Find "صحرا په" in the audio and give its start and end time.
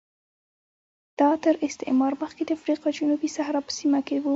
3.37-3.71